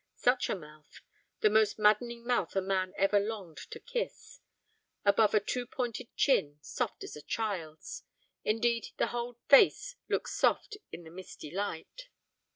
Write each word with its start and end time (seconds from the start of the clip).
Such 0.15 0.49
a 0.49 0.55
mouth, 0.55 1.01
the 1.41 1.49
most 1.51 1.77
maddening 1.77 2.25
mouth 2.25 2.55
a 2.55 2.61
man 2.63 2.91
ever 2.97 3.19
longed 3.19 3.59
to 3.69 3.79
kiss, 3.79 4.39
above 5.05 5.35
a 5.35 5.39
too 5.39 5.67
pointed 5.67 6.07
chin, 6.15 6.57
soft 6.63 7.03
as 7.03 7.15
a 7.15 7.21
child's; 7.21 8.01
indeed, 8.43 8.87
the 8.97 9.09
whole 9.13 9.37
face 9.47 9.97
looks 10.09 10.33
soft 10.33 10.75
in 10.91 11.03
the 11.03 11.11
misty 11.11 11.51
light. 11.51 12.09